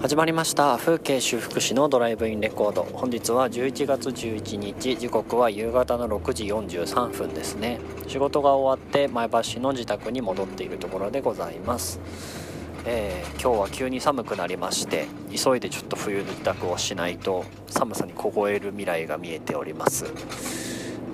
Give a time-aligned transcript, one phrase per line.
[0.00, 0.78] 始まりました。
[0.78, 2.84] 風景修復師のドライブインレコード。
[2.84, 4.96] 本日は11月11日。
[4.96, 7.80] 時刻は夕方の6時43分ですね。
[8.08, 12.00] 仕事が終わって前橋市の自宅に戻っているところでございます。
[12.86, 20.06] えー、今日は急に寒くなりまして急いでちょっと冬の支度をしないと寒さに凍える未来が見えております。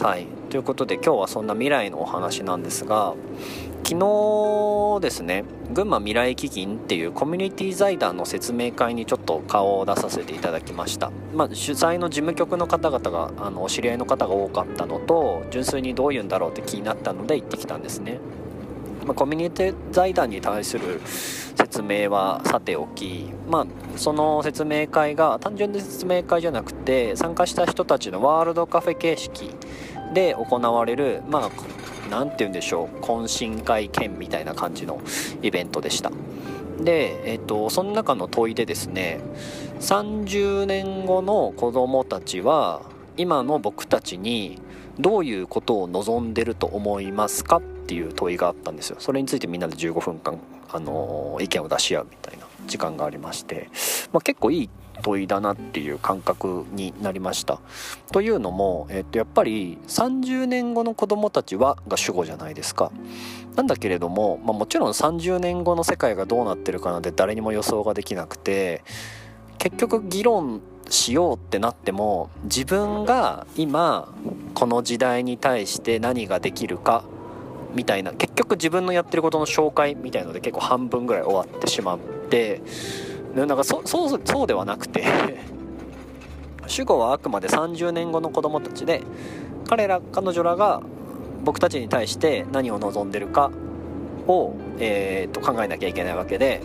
[0.00, 0.28] はい。
[0.50, 3.14] ということで今日はそんな未来のお話なんですが
[3.88, 18.18] 昨日ですね群馬未来基金っていうコミュニティ財団の説明会にちょっと顔を出させていただきました、まあ、主催の事務局の方々があのお知り合いの方が多かったのと純粋にどういうんだろうって気になったので行ってきたんですね、
[19.06, 23.66] まあ、コミュニティ財団に対する説明はさておき、まあ、
[23.96, 29.50] その説明会が単純な説明会じゃなくて参加した人たちのワールドカフェ形式
[30.12, 31.50] で行われるまあ
[32.08, 35.00] 何て言うんでしょう懇親会兼みたいな感じの
[35.42, 36.10] イベントでした。
[36.80, 39.20] で、えっと、その中の問いでですね
[39.80, 42.82] 30年後の子どもたちは
[43.16, 44.60] 今の僕たちに
[44.98, 48.96] どういうことを望んでると思いますかっていう問いがあったんですよ。
[49.00, 50.38] それについてみんなで15分間、
[50.70, 53.70] あの意見を出し合うみたいな時間がありまして、
[54.12, 54.70] まあ、結構いい
[55.02, 57.60] 問いだなっていう感覚になりました。
[58.12, 62.90] というのも、えっと、やっぱり30年後の子どもたちはが主語じゃないですか。
[63.56, 68.84] なんだけれども、まあ、もちろん30年後の世界がどうなってるかなんて誰にも予想ができなくて
[69.58, 74.14] 結局議論しようってなっても自分が今
[74.54, 77.04] この時代に対して何ができるか
[77.74, 82.62] みたいな結局自分のやってることの紹介みたいので結構半分ぐらい終わってしまって
[83.34, 85.04] なんかそそうそうではなくて。
[86.66, 89.02] 主語はあくまで30年後の子供たちで
[89.66, 90.82] 彼ら彼女らが
[91.42, 93.50] 僕たちに対して何を望んでるか
[94.26, 96.60] を、えー、と考えなきゃいけないわけで、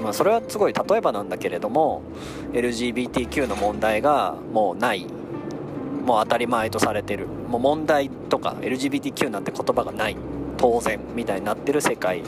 [0.00, 2.02] まあ、それはすごい例えばなんだけれども
[2.52, 5.06] LGBTQ の問題がもうない。
[6.04, 7.26] もう当たり前とされてる。
[7.26, 10.16] もう問題とか LGBTQ なんて言葉がない。
[10.58, 12.22] 当然みたいになってる世界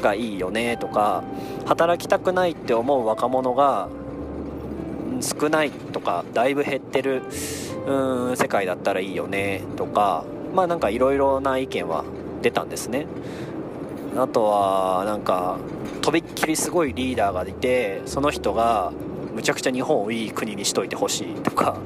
[0.00, 1.22] がいいよねとか
[1.66, 3.88] 働きたくないって思う若者が
[5.20, 7.22] 少ないとかだいぶ減ってる
[7.86, 10.24] うん世界だったらいいよねとか
[10.54, 12.04] まあなんかいろいろな意見は
[12.42, 13.06] 出たんですね。
[14.16, 15.58] あとはなんか
[16.00, 18.92] とびっきりすごいリーダーがいてその人が
[19.34, 21.78] むちゃくちゃ日本をいい国にしといてほしいとか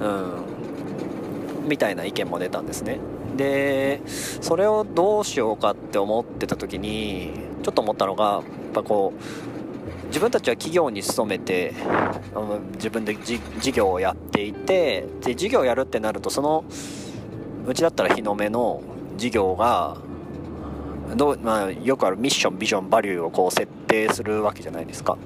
[0.00, 2.98] うんみたいな意見も出たんですね。
[3.38, 7.30] でそれをどうしようかって思ってた時に
[7.62, 8.42] ちょっと思ったのがやっ
[8.74, 11.72] ぱこう自分たちは企業に勤めて
[12.74, 13.40] 自分で事
[13.72, 16.64] 業をやっていてで事業をやるってなるとその
[17.66, 18.82] うちだったら日の目の
[19.16, 19.98] 事業が
[21.14, 25.16] どう、まあ、よくあるミッションビジョンバリューをこう設定するわけじゃないですか。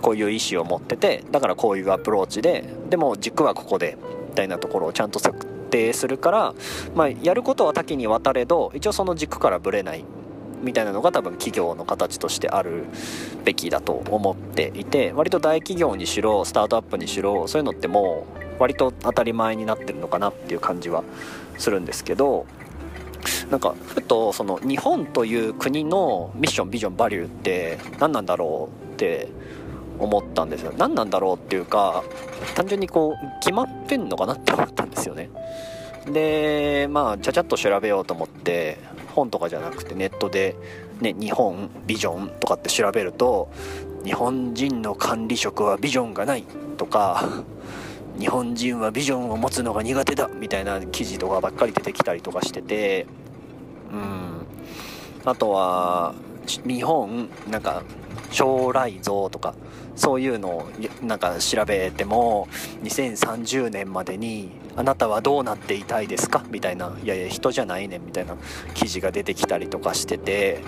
[0.00, 3.96] こういう意思を持っててだからこういうアプローチででも軸はここで
[4.30, 6.54] みたいなところをちゃんと設定するから、
[6.94, 10.04] まあ、やることは多岐にわたれど一応その軸からぶれない
[10.62, 12.84] みたいなのが多分企業の形としてある
[13.44, 18.26] べきだと思っていて割と大企業にしろスタートアップにしろそういうのっても
[18.58, 21.02] う割と当たり前になってるのかなっていう感じは
[21.58, 22.46] するんですけど
[23.50, 29.28] なんかふとその日本という国のミッションビジョンバリューって何なんだろうって
[30.04, 30.72] 思ったんですよ。
[30.76, 32.02] 何なんだろうっていうか
[32.54, 35.30] 単純にこう決まってんのかなって思ったんですよね。
[36.10, 38.78] でまあちゃちゃっと調べようと思って
[39.14, 40.56] 本とかじゃなくてネットで、
[41.00, 43.50] ね、日本ビジョンとかって調べると
[44.04, 46.44] 日本人の管理職はビジョンがない
[46.76, 47.44] とか
[48.18, 53.06] 日本人はビジョンを持つのが苦手だみたいな記事とかばっかり出てきたりとかしてて
[53.92, 54.32] うん。
[55.24, 56.14] あとは
[56.66, 57.82] 日本なんか
[58.30, 59.54] 将来像とか
[59.94, 60.68] そういうのを
[61.02, 62.48] なんか調べても
[62.82, 66.44] 2030年までにあなたはどうなっていたいですか？
[66.50, 68.36] みたいないやいや人じゃないねんみたいな
[68.74, 70.62] 記事が出てきたりとかしてて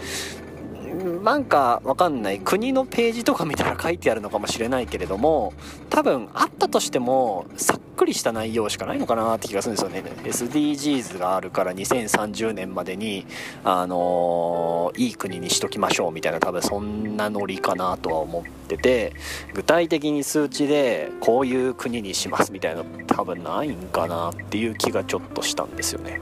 [0.95, 5.53] なんかわかんない国のページとか見たら書いてあるのかもしれないけれども
[5.91, 10.03] 多分あったとしてもさっくりした内容しかないのかなって気がするんですよね。
[10.25, 13.27] SDGs があるから2030年までに
[13.65, 19.13] あのー、いい国にしときましょうみたいな多分そんなノリかなとは思ってて
[19.55, 26.21] 具体的に数値でこういう国にしますみたいな多分ないんかなっていう気がちょっとしたんですよね。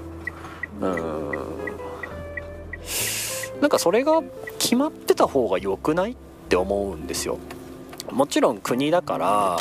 [0.81, 1.82] うん。
[3.63, 4.21] なんかそれが
[4.59, 6.17] 決まってた方が良くないっ
[6.49, 7.39] て思うんですよ。
[8.11, 9.57] もちろん国だから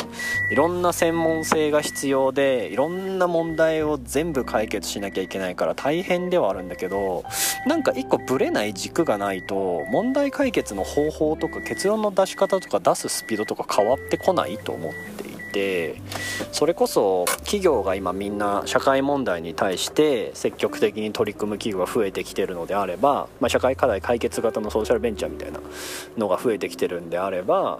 [0.51, 7.23] いろんな専門性が必要でいろんな問題を全部解決しなきゃいけないから大変ではあるんだけど
[7.67, 15.20] なんか一個ブレない軸がないと問題解決の方法とか結論の出し方とか出すスピードとか変わってこないと思って。
[15.51, 16.01] て
[16.51, 25.59] それこそ企業が今みんな社会問題に対して積極的に取り組む企業が増えてきてるのであれば、まあ、社会課題解決型のソーシャルベンチャーみたいな
[26.17, 27.79] のが増えてきてるんであれば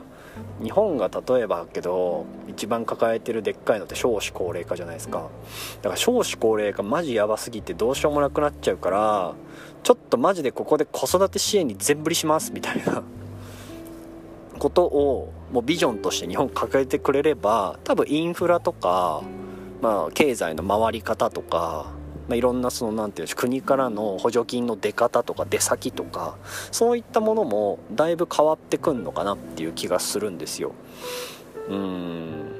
[0.63, 5.29] 日本が例えばけど一番抱えてるでっかいのって少子高齢化じゃないですか。
[5.81, 9.33] だから少子高齢化マジやばすぎてどうしようもなくなっちゃうから
[9.83, 13.03] ちょっとマジでここで子育て支援に全振りしますみたいな。
[14.61, 19.23] ことをもうビジョンとして日本抱えてくれれば多分インフラとか、
[19.81, 26.37] まあ、経済の回り方とかまあ、いろんなその何て言うんでし国からの補助金の出方とか出先とか
[26.71, 30.71] そういったものもだいぶ変わってくんのかなっていう気がするんですよ。
[31.67, 32.51] うん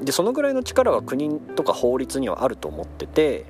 [0.00, 3.44] でそのぐらいの力は国とか法律にはあると思ってて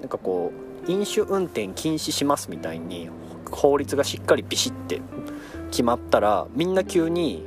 [0.00, 0.52] なんかこ
[0.86, 3.08] う飲酒運転禁止しますみたいに
[3.50, 5.00] 法律がしっかりビシッて
[5.70, 7.44] 決まったらみんな急に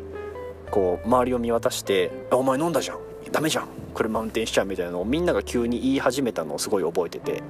[0.71, 2.97] こう周りを見渡して「お前飲んだじゃん。
[3.31, 3.67] ダメじゃん。
[3.93, 4.65] 車運転しちゃう。
[4.65, 7.43] みたいなのをみんなが急に言い始めたのをすごい覚えてて。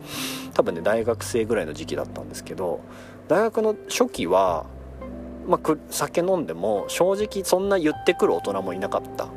[0.53, 2.81] 多分ね大学生ぐらいの時期だったんですけど
[3.27, 4.65] 大学の初期は、
[5.47, 9.27] まあ、酒飲んでも正直そんな言ってくる大人もいなかった。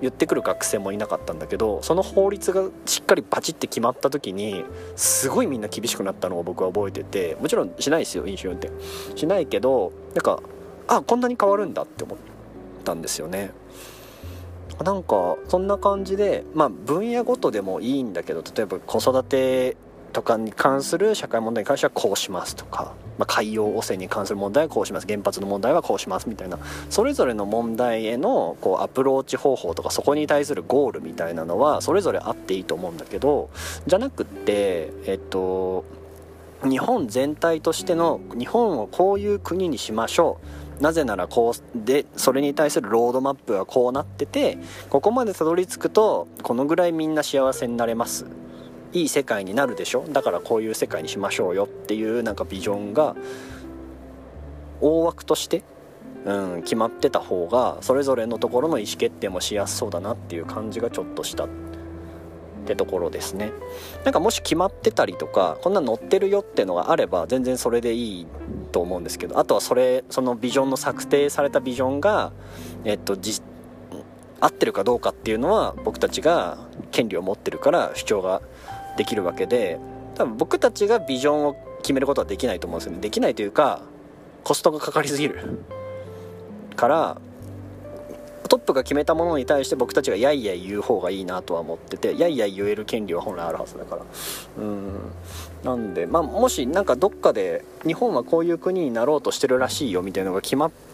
[0.00, 4.64] 言ってくる学生もいなかったんだけどその法律がしっかりパチって決まった時に
[4.96, 8.72] すごいみんな厳しくなったのを僕は覚えててもちろんしないですよ飲酒運転。
[9.16, 10.42] しないけどなんか
[10.88, 12.18] あこんなに変わるんだって思っ
[12.84, 13.52] たんですよね。
[14.82, 19.76] なんかそんな感じでまあ分野ごとでもいいんだけど例えば子育て
[20.14, 26.58] とかに関する社会問題に関してはこうしますとか、まあ、海洋汚染に関する問題はこうします原発の問題はこうしますみたいな
[26.88, 33.50] それぞれの問題へのこうアプローチ方法とかそこに対するゴールみたいなのはそれぞれあっていいと思うんだけど
[33.86, 35.84] じゃなくってえっと
[36.62, 44.58] 日本全体としての日本をこういう国にしましょうなぜならこうでそれに対するロードマップはこうなってて
[44.90, 48.26] ここまでたどり着くとこのぐらいみんな幸せになれます。
[48.92, 50.04] いい世界になるでしょ？
[50.08, 53.16] だからこういう世界にしましょうよっていうなんかビジョンが
[54.80, 55.64] 大枠として、
[56.24, 61.48] うん、決まってた方がそれぞれのところの意思決定もしやすそうだなっていう感じがちょっとした。
[62.64, 63.52] ってところですね。
[64.04, 68.26] なんかもし決まってたりとかこんな乗ってるよってのがあれば全然それでいい
[68.72, 72.32] と思うんですけどあとはそれそのビジョンの策定されたビジョンが
[72.84, 73.16] えっと
[74.40, 76.58] 合ってるかどうかっていうのは僕たちが
[76.90, 78.42] 権利を持ってるから主張が
[78.96, 79.78] できるわけで
[80.16, 83.00] 多分僕たちがビジョンを決めることはできないと思うんですよね。
[83.00, 83.82] できないというか
[84.42, 85.64] コストがかかりすぎる
[86.76, 87.20] から
[88.64, 94.02] ップが決めたものに対して僕たちがやいやい言う方がいいなとは思っててやいやい言える権利は本来あるはずだから。
[94.58, 94.98] うん。
[95.62, 100.93] なんでまあもしなんかどっかで日本はこういう国になろうとしてるらしいよみたいなのが決まって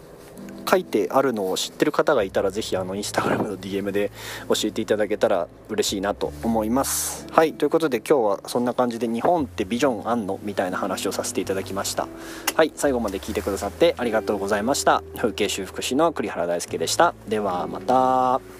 [0.68, 4.10] 書いてあるのを知ってる方がいたらぜひあのインスタグラムの DM で
[4.48, 7.26] 教えていただけたら嬉しいなと思います。
[7.32, 7.52] はい。
[7.54, 12.08] ということで今日はそんな感じで日本ってビジョンあんのみたいな話をさせていただきました。
[12.54, 12.72] はい。
[12.74, 15.02] 最後まで聞いてくださってありがとうございました。
[15.16, 18.59] 風景修復師の栗原大輔でしたではまた。